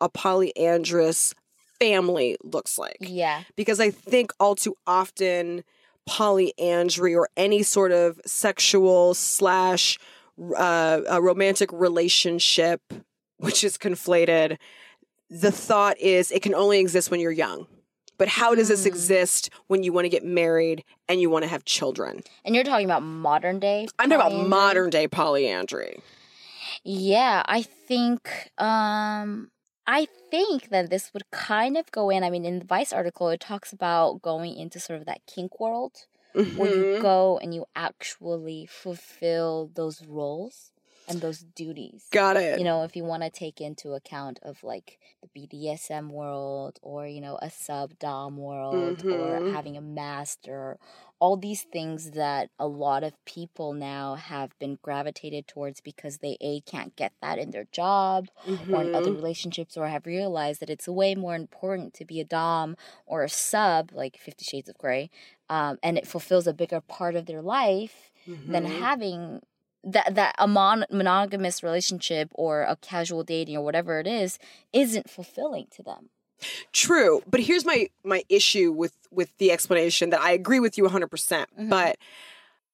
[0.00, 1.34] a polyandrous
[1.80, 3.42] family looks like Yeah.
[3.56, 5.64] because I think all too often
[6.06, 9.98] polyandry or any sort of sexual slash
[10.56, 12.80] uh, a romantic relationship,
[13.38, 14.58] which is conflated,
[15.30, 17.66] the thought is it can only exist when you're young.
[18.18, 18.86] But how does this Mm.
[18.86, 22.22] exist when you want to get married and you want to have children?
[22.44, 23.88] And you're talking about modern day.
[23.98, 26.00] I'm talking about modern day polyandry.
[26.84, 29.50] Yeah, I think um
[29.86, 32.24] I think that this would kind of go in.
[32.24, 35.60] I mean, in the Vice article, it talks about going into sort of that kink
[35.60, 36.06] world
[36.52, 36.98] where you Mhm.
[36.98, 40.72] go and you actually fulfill those roles
[41.06, 42.12] and those duties.
[42.12, 42.54] Got it.
[42.54, 47.06] You know, if you want to take into account of like the BDSM world or,
[47.06, 49.44] you know, a sub dom world or Mhm.
[49.44, 50.78] having a master,
[51.24, 56.36] all these things that a lot of people now have been gravitated towards because they
[56.40, 58.28] A can't get that in their job
[58.72, 59.16] or in other Mhm.
[59.22, 63.28] relationships or have realized that it's way more important to be a dom or a
[63.28, 65.10] sub like 50 shades of gray
[65.48, 68.10] um, and it fulfills a bigger part of their life
[68.52, 68.70] than Mhm.
[68.82, 69.40] having
[69.94, 74.38] that that a mon- monogamous relationship or a casual dating or whatever it is
[74.72, 76.10] isn't fulfilling to them
[76.72, 80.84] True, but here's my my issue with with the explanation that I agree with you
[80.84, 81.08] 100%.
[81.10, 81.70] percent Mhm.
[81.70, 81.96] But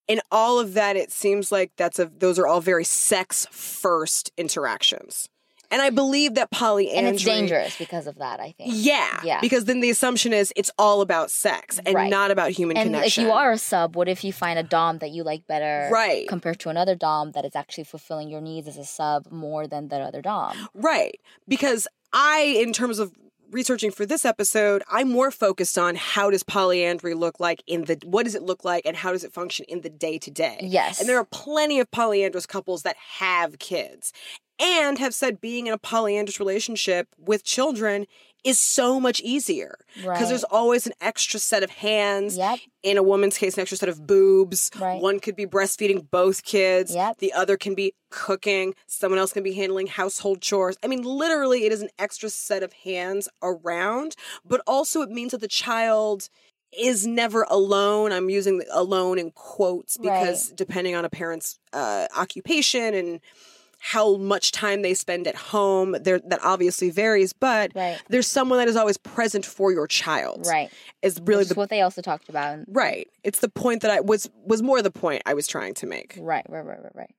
[0.09, 4.33] in all of that it seems like that's a those are all very sex first
[4.37, 5.29] interactions.
[5.73, 9.21] And I believe that polyandry and it's dangerous because of that i think Yeah.
[9.23, 9.41] Yeah.
[9.41, 12.11] Because then the assumption is it's all about sex and Right.
[12.11, 13.23] not about human and connection.
[13.23, 15.89] if you are a sub what if you find a dom that you like better
[15.93, 16.27] Right.
[16.27, 19.89] compared to another dom that is actually fulfilling your needs as a sub more than
[19.89, 21.21] that other dom Right.
[21.47, 23.13] Because I, in terms of
[23.51, 27.99] researching for this episode, I'm more focused on how does polyandry look like in the
[28.05, 30.59] what does it look like and how does it function in the day to day.
[30.63, 31.01] Yes.
[31.01, 34.13] And there are plenty of polyandrous couples that have kids
[34.61, 38.07] and have said being in a polyandrous relationship with children
[38.45, 40.29] is so much easier because Right.
[40.29, 42.37] there's always an extra set of hands.
[42.37, 42.59] Yep.
[42.83, 44.71] In a woman's case, an extra set of boobs.
[44.79, 45.01] Right.
[45.01, 46.95] One could be breastfeeding both kids.
[46.95, 47.19] Yep.
[47.19, 48.75] The other can be cooking.
[48.87, 50.77] Someone else can be handling household chores.
[50.83, 55.33] I mean, literally, it is an extra set of hands around, but also it means
[55.33, 56.29] that the child
[56.79, 58.13] is never alone.
[58.13, 63.21] I'm using alone in quotes because depending on a parent's uh, occupation and
[63.83, 67.33] how much time they spend at home, there that obviously varies.
[67.33, 68.01] But Right.
[68.09, 70.47] there's someone that is always present for your child.
[70.47, 70.71] Right.
[71.03, 72.59] Is really the is what they also talked about.
[72.69, 73.09] right.
[73.25, 76.15] It's the point that I was was more the point I was trying to make.
[76.21, 77.15] Right, right, right, right, right.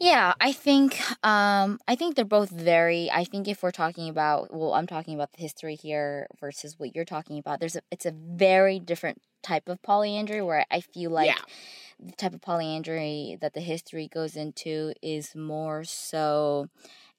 [0.00, 4.54] Yeah, I think um I think they're both very I think if we're talking about
[4.54, 8.06] well, I'm talking about the history here versus what you're talking about, there's a it's
[8.06, 11.42] a very different type of polyandry where I feel like Yeah.
[12.00, 16.68] The type of polyandry that the history goes into is more so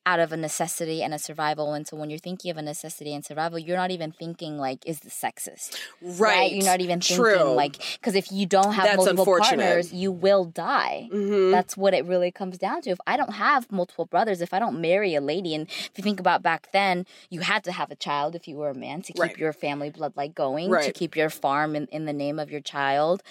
[0.05, 1.73] out of a necessity and a survival.
[1.73, 4.79] And so when you're thinking of a necessity and survival, you're not even thinking like,
[4.87, 5.77] is this sexist?
[6.01, 6.51] Right.
[6.53, 7.53] You're not even thinking True.
[7.53, 11.09] like, because if you don't have That's multiple partners, you will die.
[11.11, 11.51] Mhm.
[11.51, 12.91] That's what it really comes down to.
[12.91, 16.03] If I don't have multiple brothers, if I don't marry a lady, and if you
[16.03, 19.01] think about back then, you had to have a child if you were a man
[19.03, 19.37] to keep Right.
[19.37, 23.21] your family bloodline going, to keep your farm in, in the name of your child.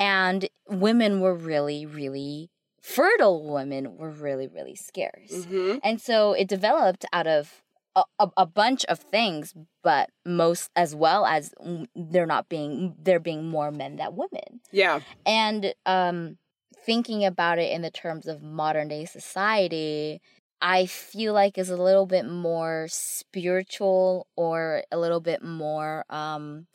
[0.00, 5.30] And women were really, really fertile women were really, really scarce.
[5.30, 5.80] Mhm.
[5.82, 7.62] And so it developed out of
[7.94, 11.52] a, a, a bunch of things, but most as well as
[11.94, 14.60] there not being there being more men than women.
[14.70, 15.00] Yeah.
[15.26, 16.38] And um,
[16.84, 20.20] thinking about it in the terms of modern day society,
[20.60, 26.04] I feel like is a little bit more spiritual or a little bit more.
[26.10, 26.66] Um,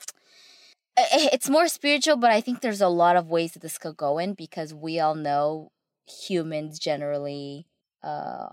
[0.98, 4.18] it's more spiritual, but I think there's a lot of ways that this could go
[4.18, 5.72] in because we all know
[6.08, 7.68] humans generally.
[8.04, 8.50] Uh,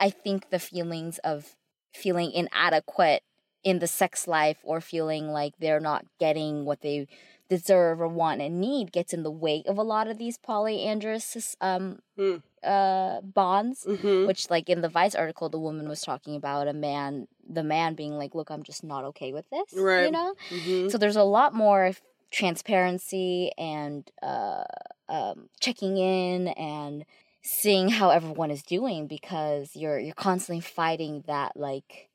[0.00, 1.56] I think the feelings of
[1.94, 3.22] feeling inadequate
[3.64, 7.08] in the sex life or feeling like they're not getting what they
[7.48, 11.56] deserve or want and need gets in the way of a lot of these polyandrous
[11.60, 12.36] um Hmm.
[12.66, 14.26] Uh bonds Mhm.
[14.26, 17.94] which like in the vice article the woman was talking about a man the man
[17.94, 20.06] being like look i'm just not okay with this right?
[20.06, 20.90] you know Mhm.
[20.90, 21.92] so there's a lot more
[22.30, 24.64] transparency and uh,
[25.08, 27.04] um, checking in and
[27.42, 32.08] seeing how everyone is doing because you're you're constantly fighting that like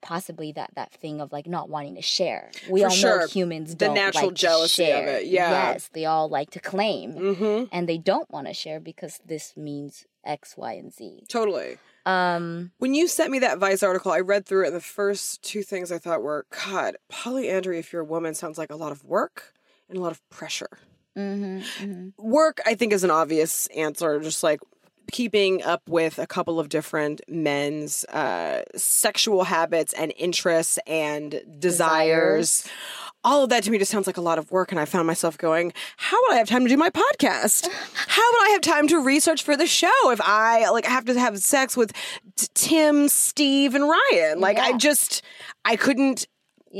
[0.00, 2.50] possibly that that thing of like not wanting to share.
[2.68, 5.72] We For all know humans The don't natural like jealousy of it, yeah.
[5.72, 7.68] Yes, they all like to claim Mhm.
[7.72, 11.24] and they don't want to share because this means X, Y, and Z.
[11.28, 11.78] Totally.
[12.06, 15.42] Um, When you sent me that Vice article, I read through it, and the first
[15.42, 18.92] two things I thought were, God, polyandry, if you're a woman, sounds like a lot
[18.92, 19.54] of work
[19.88, 20.78] and a lot of pressure.
[21.16, 22.12] mhm, mhm.
[22.18, 24.60] Work, I think, is an obvious answer, just like
[25.12, 32.66] keeping up with a couple of different men's uh, sexual habits and interests and desires.
[33.22, 35.06] All of that to me just sounds like a lot of work, and I found
[35.06, 37.66] myself going, "How would I have time to do my podcast?
[38.06, 41.18] How would I have time to research for the show if I like have to
[41.18, 41.92] have sex with
[42.36, 44.40] t- Tim, Steve, and Ryan?
[44.40, 45.22] Like, I just,
[45.64, 46.26] I couldn't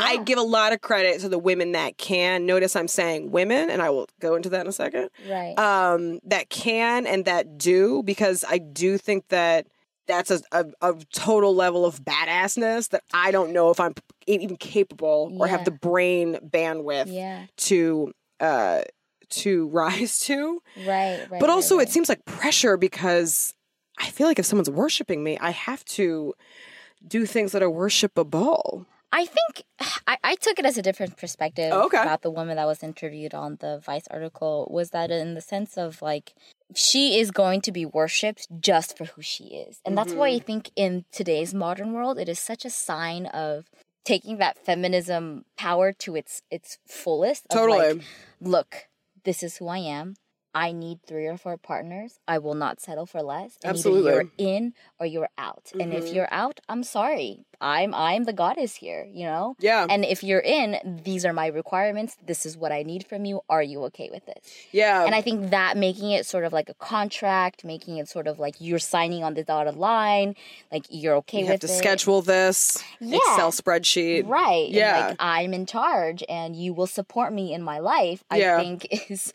[0.00, 2.46] I give a lot of credit to the women that can.
[2.46, 5.10] Notice I'm saying women, and I will go into that in a second.
[5.28, 5.58] right.
[5.58, 9.66] Um, that can and that do, because I do think that
[10.06, 13.94] that's a, a, a total level of badassness that I don't know if I'm
[14.26, 17.46] even capable or have the brain bandwidth yeah.
[17.56, 18.82] to uh
[19.30, 20.62] to rise to.
[20.78, 20.86] Right.
[20.86, 21.28] Right.
[21.30, 21.88] But right, also, right.
[21.88, 23.54] it seems like pressure because
[23.98, 26.34] I feel like if someone's worshiping me, I have to
[27.06, 28.86] do things that are worshipable.
[29.14, 29.52] I think
[30.06, 32.02] I, I took it as a different perspective Oh, okay.
[32.02, 35.78] about the woman that was interviewed on the Vice article was that in the sense
[35.78, 36.34] of like
[36.74, 39.80] she is going to be worshipped just for who she is.
[39.84, 40.46] And that's why I Mm-hmm.
[40.46, 43.66] think in today's modern world it is such a sign of
[44.04, 47.46] taking that feminism power to its its fullest.
[47.50, 47.78] Totally.
[47.94, 48.02] like,
[48.40, 48.88] look,
[49.24, 50.16] this is who I am.
[50.56, 52.18] I need three or four partners.
[52.28, 53.56] I will not settle for less.
[53.64, 54.12] And Absolutely.
[54.12, 55.72] Either you're in or you're out.
[55.80, 56.14] And if Mhm.
[56.14, 57.30] you're out, I'm sorry.
[57.60, 59.56] I'm I'm the goddess here, you know?
[59.58, 59.86] Yeah.
[59.88, 62.16] And if you're in, these are my requirements.
[62.26, 63.40] This is what I need from you.
[63.48, 64.44] Are you okay with this?
[64.72, 65.04] yeah.
[65.04, 68.38] And I think that making it sort of like a contract, making it sort of
[68.38, 70.34] like you're signing on the dotted line,
[70.72, 71.46] like you're okay with it.
[71.46, 71.78] you with have to it.
[71.78, 73.18] schedule this Yeah.
[73.18, 74.28] Excel spreadsheet.
[74.28, 74.68] Right.
[74.70, 75.08] Yeah.
[75.08, 78.58] like I'm in charge and you will support me in my life, I Yeah.
[78.58, 79.32] think is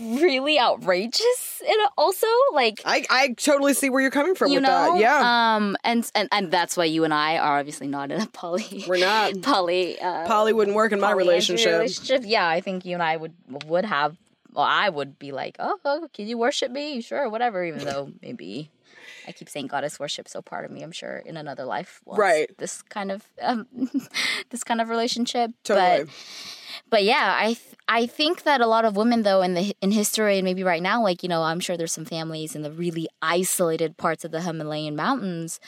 [0.00, 1.62] really outrageous.
[1.66, 5.00] And also like I, I totally see where you're coming from you with know that.
[5.00, 5.54] Yeah.
[5.56, 8.84] um and and and that's why you and i are obviously not in a poly.
[8.88, 9.40] We're not.
[9.42, 10.00] poly.
[10.00, 11.72] Uh, Polly wouldn't work in my relationship.
[11.72, 12.22] relationship.
[12.26, 13.34] Yeah, I think you and I would
[13.66, 14.16] would have.
[14.52, 17.00] Well, I would be like, oh, oh, can you worship me?
[17.00, 17.64] Sure, whatever.
[17.64, 18.70] Even though maybe
[19.26, 22.50] I keep saying goddess worship, so part of me, I'm sure, in another life, Right.
[22.58, 23.66] This kind of um,
[24.50, 26.04] this kind of relationship, Totally.
[26.04, 26.14] but
[26.90, 29.90] but yeah, I th- I think that a lot of women though in the in
[29.92, 32.72] history and maybe right now, like you know, I'm sure there's some families in the
[32.72, 35.60] really isolated parts of the Himalayan mountains.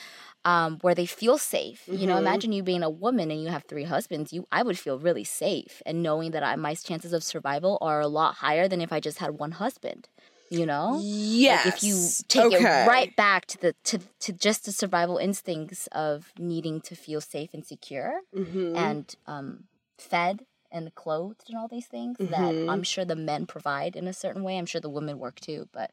[0.43, 2.17] Um, where they feel safe, you know.
[2.17, 2.17] Mhm.
[2.17, 4.33] Imagine you being a woman and you have three husbands.
[4.33, 7.99] You, I would feel really safe, and knowing that I, my chances of survival are
[8.01, 10.09] a lot higher than if I just had one husband.
[10.49, 11.05] You know,
[11.39, 11.47] Yes.
[11.47, 12.51] like if you take okay.
[12.51, 17.21] it right back to the to to just the survival instincts of needing to feel
[17.21, 18.73] safe and secure, Mhm.
[18.73, 19.65] and um,
[19.99, 22.29] fed and clothed and all these things Mhm.
[22.29, 24.57] that I'm sure the men provide in a certain way.
[24.57, 25.91] I'm sure the women work too, but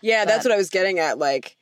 [0.00, 1.18] Yeah, that's what I was getting at.
[1.18, 1.56] Like,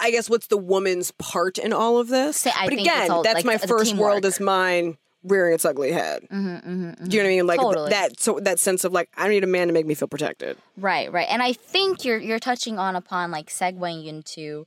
[0.00, 2.46] I guess what's the woman's part in all of this?
[2.46, 6.22] I but again, all, that's like, my first world is mine rearing its ugly head.
[6.30, 7.46] mm-hmm, mm-hmm, Do you know what I mean?
[7.46, 7.90] Like Totally.
[7.90, 8.20] that.
[8.20, 10.56] So that sense of like, I need a man to make me feel protected.
[10.76, 11.26] Right, right.
[11.30, 14.66] And I think you're you're touching on upon like segueing into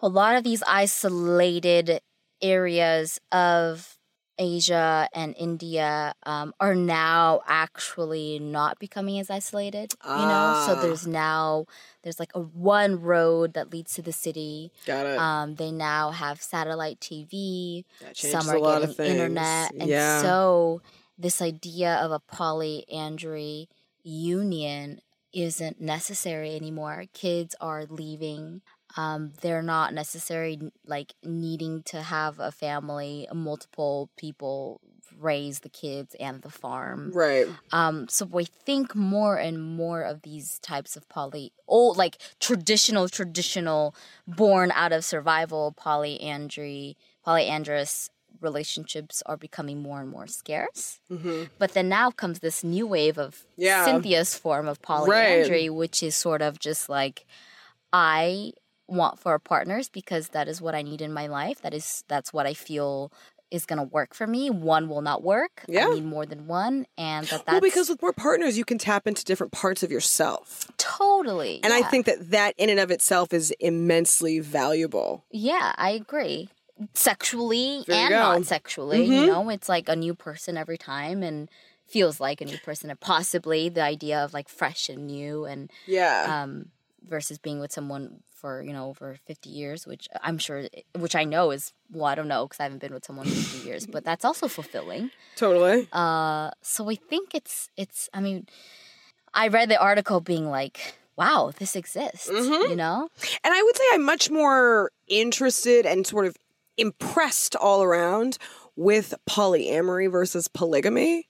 [0.00, 2.00] a lot of these isolated
[2.42, 3.98] areas of
[4.40, 9.92] Asia and India um, are now actually not becoming as isolated.
[10.02, 10.78] You know, so Ah.
[10.80, 11.66] there's now
[12.02, 14.72] there's like a one road that leads to the city.
[14.86, 15.18] Got it.
[15.18, 17.84] Um, they now have satellite TV.
[18.14, 20.22] Some are getting internet, and yeah.
[20.22, 20.80] so
[21.18, 23.68] this idea of a polyandry
[24.02, 25.00] union
[25.32, 27.04] isn't necessary anymore.
[27.12, 28.62] Kids are leaving.
[28.96, 34.80] Um, they're not necessary like needing to have a family, multiple people
[35.18, 37.12] raise the kids and the farm.
[37.14, 37.46] right.
[37.72, 43.08] Um, so I think more and more of these types of poly, old like traditional,
[43.08, 43.94] traditional,
[44.26, 51.00] born out of survival polyandry, polyandrous relationships are becoming more and more scarce.
[51.08, 53.84] hmm But then now comes this new wave of Yeah.
[53.84, 57.26] Cynthia's form of polyandry, which is sort of just like
[57.92, 58.52] I
[58.90, 61.62] want four partners because that is what I need in my life.
[61.62, 63.12] That is that's what I feel
[63.50, 64.48] is going to work for me.
[64.48, 65.64] One will not work.
[65.66, 65.86] Yeah.
[65.88, 68.78] I need more than one, and that that's Well, because with more partners, you can
[68.78, 71.58] tap into different parts of yourself, totally.
[71.64, 75.24] and I think that that in and of itself is immensely valuable.
[75.32, 76.48] yeah, I agree.
[76.94, 78.18] Sexually and go.
[78.20, 79.20] not sexually, Mhm.
[79.20, 81.48] you know, it's like a new person every time, and
[81.86, 85.70] feels like a new person, and possibly the idea of like fresh and new and
[85.86, 86.42] Yeah.
[86.42, 86.70] um,
[87.04, 90.64] versus being with someone for you know over 50 years which i'm sure
[90.98, 93.34] which i know is well i don't know because i haven't been with someone for
[93.34, 95.88] 50 years but that's also fulfilling totally.
[95.92, 98.46] uh, so i think it's it's i mean
[99.34, 102.70] i read the article being like wow this exists Mhm.
[102.70, 103.08] you know
[103.44, 106.34] And I would say I'm much more interested and sort of
[106.78, 108.38] impressed all around
[108.76, 111.26] with polyamory versus polygamy.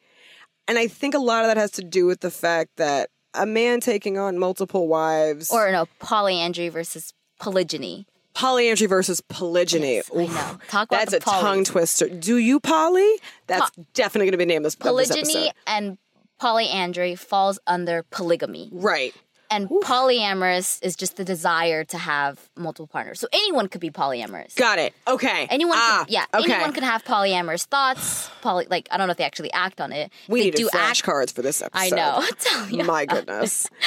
[0.68, 3.46] And I think a lot of that has to do with the fact that a
[3.46, 9.96] man taking on multiple wives or no polyandry versus polygyny polyandry versus polygyny.
[9.96, 10.58] Yes, I know.
[10.68, 11.40] Talk about That's a poly.
[11.42, 12.08] tongue twister.
[12.08, 13.16] Do you poly?
[13.46, 15.98] That's definitely going to be named this of this polygyny and
[16.38, 19.14] polyandry falls under polygamy Right.
[19.50, 24.54] And polyamorous is just the desire to have multiple partners so anyone could be polyamorous
[24.56, 24.94] Got it.
[25.08, 25.46] Okay.
[25.50, 26.52] Anyone, ah, can, yeah, Okay.
[26.52, 28.30] anyone can have polyamorous thoughts.
[28.42, 30.10] Poly, like I don't know if they actually act on it.
[30.28, 31.02] we they needed do act.
[31.02, 31.94] flashcards for this episode.
[31.98, 32.84] I know.
[32.84, 33.68] My goodness.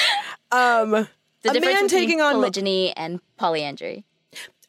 [0.52, 4.06] Um, the a difference man taking on polygyny and polyandry.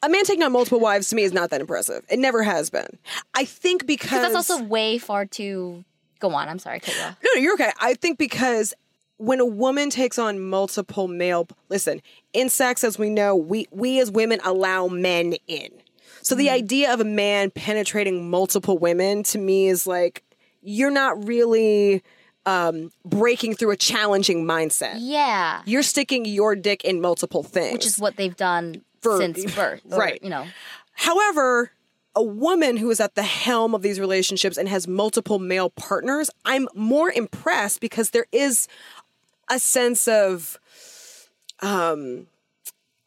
[0.01, 2.03] a man taking on multiple wives to me is not that impressive.
[2.09, 2.87] It never has been.
[3.35, 5.85] I think because Because that's also way far too.
[6.19, 6.49] Go on.
[6.49, 7.17] I'm sorry, off.
[7.23, 7.71] no, no, you're okay.
[7.79, 8.73] I think because
[9.17, 12.01] when a woman takes on multiple male, listen,
[12.33, 15.69] in sex, as we know, we we as women allow men in.
[16.21, 20.23] So the idea of a man penetrating multiple women to me is like
[20.61, 22.03] you're not really
[22.47, 24.95] um, breaking through a challenging mindset.
[24.97, 29.45] Yeah, You're sticking your dick in multiple things, which is what they've done For- since
[29.55, 29.81] birth.
[29.91, 30.19] or, right.
[30.23, 30.45] You know.
[30.93, 31.71] However,
[32.15, 36.29] a woman who is at the helm of these relationships and has multiple male partners,
[36.45, 38.67] I'm more impressed because there is
[39.49, 40.59] a sense of
[41.61, 42.27] um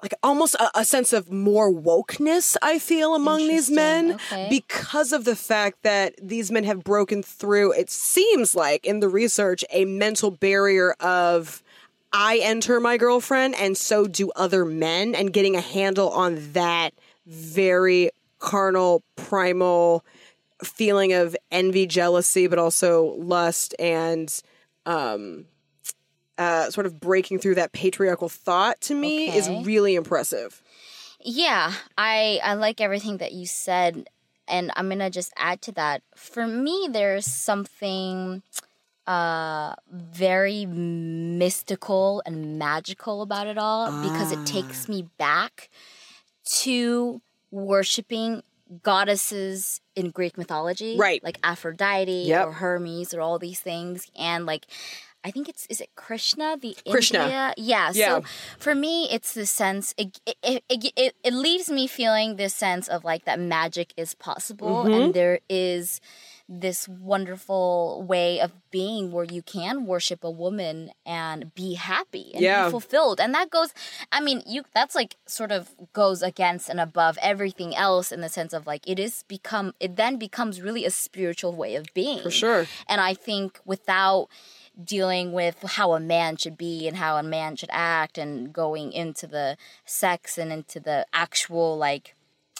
[0.03, 4.47] like almost a, a sense of more wokeness I feel among these men okay.
[4.49, 9.09] because of the fact that these men have broken through it seems like in the
[9.09, 11.63] research a mental barrier of
[12.13, 16.95] I enter my girlfriend and so do other men and getting a handle on that
[17.27, 20.05] very carnal primal
[20.63, 24.43] feeling of envy jealousy but also lust and
[24.87, 25.45] um
[26.39, 30.63] uh, sort of breaking through that patriarchal thought to me is really impressive
[31.21, 34.09] Yeah, I I like everything that you said,
[34.47, 36.03] and I'm gonna just add to that.
[36.15, 38.43] For me, there's something
[39.07, 45.71] uh very mystical and magical about it all because it takes me back
[46.61, 47.21] to
[47.51, 48.43] worshiping
[48.83, 51.25] goddesses in Greek mythology, Right.
[51.25, 52.47] Like Aphrodite Yep.
[52.47, 54.67] or Hermes or all these things, and like.
[55.25, 57.21] I think it's is it Krishna the Krishna.
[57.23, 57.55] India?
[57.57, 57.91] Yeah.
[57.93, 58.07] Yeah.
[58.21, 58.25] So
[58.59, 62.89] for me, it's the sense it it, it it it leaves me feeling this sense
[62.89, 64.93] of like that magic is possible Mm-hmm.
[64.95, 66.01] and there is
[66.51, 72.41] this wonderful way of being where you can worship a woman and be happy and
[72.43, 72.65] Yeah.
[72.67, 73.75] be fulfilled and that goes
[74.13, 78.31] i mean you that's like sort of goes against and above everything else in the
[78.31, 82.23] sense of like it is become it then becomes really a spiritual way of being
[82.23, 82.67] For sure.
[82.89, 84.29] and I think without
[84.83, 88.93] dealing with how a man should be and how a man should act and going
[88.93, 92.15] into the sex and into the actual like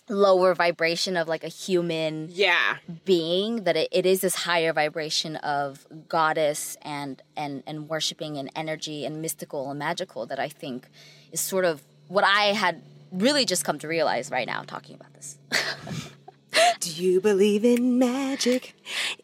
[0.09, 2.79] lower vibration of like a human Yeah.
[3.05, 8.51] being that it, it is this higher vibration of goddess and and and worshiping and
[8.57, 10.89] energy and mystical and magical that I think
[11.31, 15.13] is sort of what I had really just come to realize right now talking about
[15.13, 15.39] this.
[16.81, 18.75] Do you believe in magic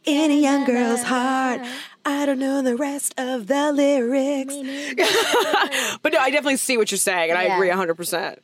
[0.05, 1.61] in a young girl's heart?
[2.05, 4.55] I don't know the rest of the lyrics.
[6.03, 8.39] but no, I definitely see what you're saying, and I agree 100%.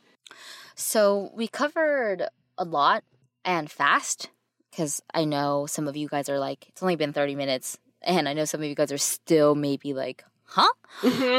[0.75, 3.03] So we covered a lot
[3.45, 4.29] and fast
[4.71, 7.77] because I know some of you guys are like, it's only been 30 minutes.
[8.01, 10.67] And I know some of you guys are still maybe like, huh?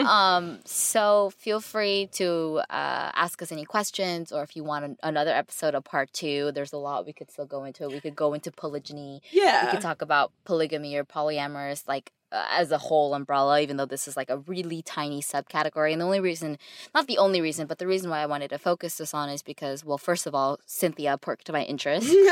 [0.09, 4.97] Um, so feel free to uh, ask us any questions or if you want an-
[5.03, 7.89] another episode of part two, there's a lot we could still go into.
[7.89, 9.23] We could go into polygyny.
[9.31, 9.67] Yeah.
[9.67, 14.09] We could talk about polygamy or polyamorous, like as a whole umbrella, even though this
[14.09, 15.93] is like a really tiny subcategory.
[15.93, 16.59] And the only reason,
[16.95, 19.43] not the only reason, but the reason why I wanted to focus this on is
[19.43, 22.13] because, well, first of all, Cynthia perked my interest.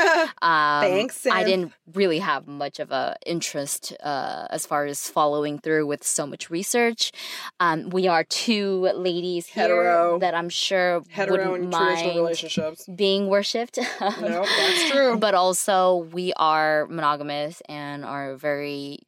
[0.41, 5.59] Um, Thanks, I didn't really have much of a interest uh, as far as following
[5.59, 7.11] through with so much research.
[7.59, 10.19] Um, we are two ladies here Hetero.
[10.19, 12.87] that I'm sure Hetero wouldn't and mind relationships.
[12.93, 13.77] being worshipped.
[13.77, 15.17] No, that's true.
[15.17, 18.99] but also we are monogamous and are very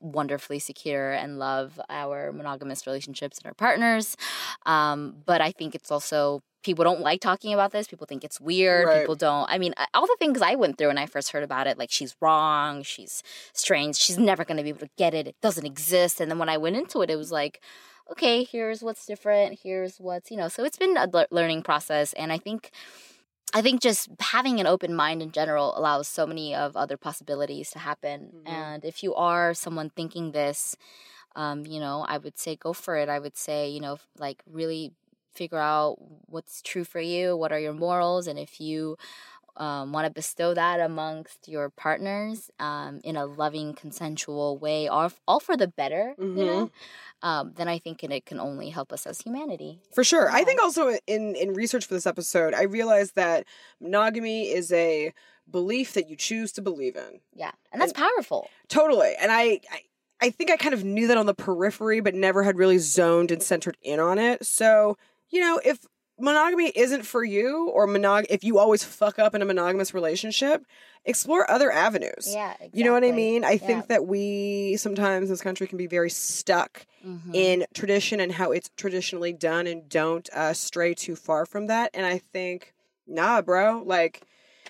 [0.00, 4.16] wonderfully secure and love our monogamous relationships and our partners.
[4.66, 7.86] Um, but I think it's also people don't like talking about this.
[7.86, 8.86] People think it's weird.
[8.86, 9.00] Right.
[9.00, 9.48] People don't.
[9.50, 11.90] I mean, all the things I went through when I first heard about it, like
[11.90, 13.22] she's wrong, she's
[13.52, 15.26] strange, she's never going to be able to get it.
[15.26, 16.20] It doesn't exist.
[16.20, 17.60] And then when I went into it, it was like.
[18.10, 19.60] Okay, here's what's different.
[19.62, 22.12] Here's what's, you know, so it's been a learning process.
[22.14, 22.72] And I think
[23.54, 27.70] I think just having an open mind in general allows so many of other possibilities
[27.70, 28.32] to happen.
[28.32, 28.46] Mhm.
[28.46, 30.76] And if you are someone thinking this,
[31.36, 33.08] um, you know, I would say go for it.
[33.08, 34.92] I would say, you know, like really
[35.34, 35.96] figure out
[36.26, 38.96] what's true for you, what are your morals, and if you
[39.56, 45.12] um, want to bestow that amongst your partners um, in a loving, consensual way, all,
[45.26, 46.70] all for the better, you know,
[47.22, 49.80] um, then I think it, it can only help us as humanity.
[49.94, 50.30] For sure.
[50.30, 53.44] I think also in in research for this episode, I realized that
[53.80, 55.12] monogamy is a
[55.50, 57.20] belief that you choose to believe in.
[57.34, 58.48] Yeah, and that's powerful.
[58.68, 59.14] Totally.
[59.20, 59.80] And I, I
[60.22, 63.30] I think I kind of knew that on the periphery, but never had really zoned
[63.30, 64.44] and centered in on it.
[64.44, 64.96] So,
[65.30, 65.86] you know, if
[66.20, 70.64] monogamy isn't for you, or monog if you always fuck up in a monogamous relationship,
[71.04, 72.32] explore other avenues.
[72.32, 72.78] Yeah, exactly.
[72.78, 73.44] You know what I mean?
[73.44, 73.66] I Yeah.
[73.66, 77.34] think that we sometimes in this country can be very stuck Mhm.
[77.34, 81.90] in tradition and how it's traditionally done and don't uh, stray too far from that.
[81.94, 82.74] And I think,
[83.06, 84.22] nah, bro, like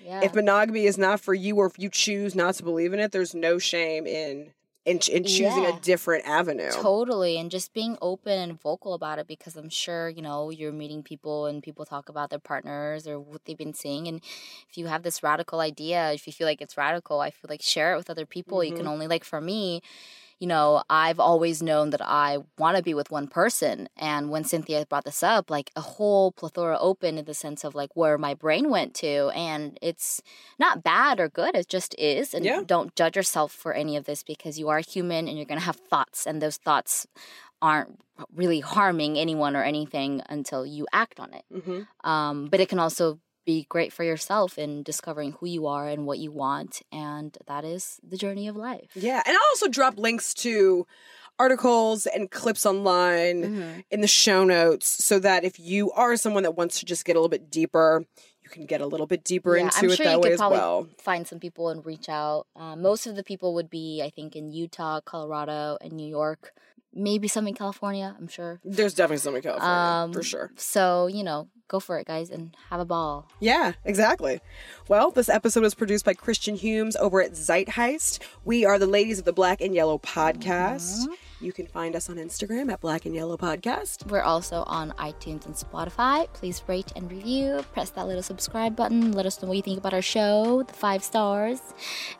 [0.03, 0.21] yeah.
[0.23, 3.13] if monogamy is not for you or if you choose not to believe in it,
[3.13, 4.53] there's no shame in
[4.91, 5.77] in, in choosing Yeah.
[5.77, 6.71] a different avenue.
[6.73, 10.73] Totally, and just being open and vocal about it because I'm sure, you know, you're
[10.73, 14.09] meeting people and people talk about their partners or what they've been seeing.
[14.09, 14.21] And
[14.69, 17.63] if you have this radical idea, if you feel like it's radical, I feel like
[17.63, 18.65] share it with other people.
[18.65, 18.89] You can mm-hmm.
[18.89, 19.83] only, like, for me,
[20.41, 23.89] you know, I've always known that I want to be with one person.
[23.97, 27.75] And when Cynthia brought this up, like a whole plethora opened in the sense of
[27.75, 29.29] like where my brain went to.
[29.35, 30.23] And it's
[30.59, 32.33] not bad or good, it just is.
[32.35, 32.63] And Yeah.
[32.67, 35.67] don't judge yourself for any of this because you are human and you're going to
[35.67, 36.27] have thoughts.
[36.27, 37.07] And those thoughts
[37.61, 38.01] aren't
[38.35, 41.45] really harming anyone or anything until you act on it.
[41.53, 45.89] hmm Um, but it can also be great for yourself in discovering who you are
[45.89, 46.83] and what you want.
[46.93, 48.91] And that is the journey of life.
[48.95, 50.87] Yeah, and I'll also drop links to
[51.39, 53.85] articles and clips online Mhm.
[53.91, 57.17] in the show notes so that if you are someone that wants to just get
[57.17, 58.05] a little bit deeper,
[58.43, 60.23] you can get a little bit deeper Yeah, into I'm it sure that you way
[60.31, 60.89] could as well.
[60.99, 62.47] find some people and reach out.
[62.55, 66.53] Uh, most of the people would be, I think, in Utah, Colorado, and New York.
[66.93, 68.17] Maybe some in California.
[68.19, 68.61] I'm sure.
[68.65, 70.51] There's definitely some in California Um, for sure.
[70.57, 73.29] So you know, go for it, guys, and have a ball.
[73.39, 74.41] Yeah, exactly.
[74.89, 78.19] Well, this episode was produced by Christian Hames over at Zeitgeist.
[78.45, 81.07] We are the ladies of the Black and Yellow podcast.
[81.43, 84.07] You can find us on Instagram at Black and Yellow Podcast.
[84.11, 86.31] We're also on iTunes and Spotify.
[86.35, 87.65] Please rate and review.
[87.73, 89.13] Press that little subscribe button.
[89.13, 91.61] Let us know what you think about our show, the five stars.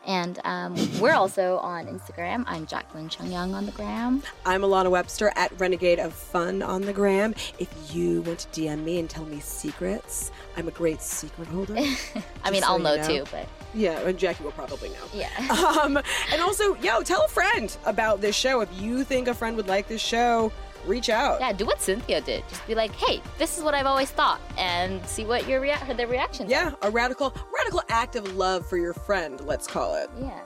[0.07, 2.45] And um, we're also on Instagram.
[2.47, 4.23] I'm Jacklyn Chung Young on the gram.
[4.43, 7.35] I'm Alana Webster at Renegade of Fun on the gram.
[7.59, 11.75] If you want to DM me and tell me secrets, I'm a great secret holder.
[12.43, 13.07] I mean, so I'll know, know.
[13.07, 15.05] too, but yeah, and Jackie will probably know.
[15.13, 15.29] yeah.
[15.81, 15.97] Um,
[16.31, 18.61] and also, yo, tell a friend about this show.
[18.61, 20.51] If you think a friend would like this show,
[20.85, 21.39] reach out.
[21.39, 22.43] yeah, do what Cynthia did.
[22.49, 25.77] Just be like, hey, this is what I've always thought, and see what your rea-
[25.95, 26.49] their reactions.
[26.49, 26.51] are.
[26.51, 29.39] Yeah, a radical, radical act of love for your friend.
[29.41, 30.09] Let's call it.
[30.19, 30.39] Yeah.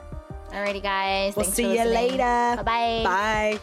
[0.50, 1.34] Alrighty, guys.
[1.36, 2.16] We'll Thanks see you later.
[2.62, 3.02] Bye-bye.
[3.04, 3.58] Bye.